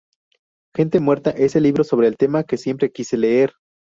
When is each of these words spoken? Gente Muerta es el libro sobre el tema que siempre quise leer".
Gente 0.75 0.99
Muerta 0.99 1.29
es 1.29 1.55
el 1.55 1.61
libro 1.61 1.83
sobre 1.83 2.07
el 2.07 2.17
tema 2.17 2.43
que 2.43 2.57
siempre 2.57 2.91
quise 2.91 3.17
leer". 3.17 3.53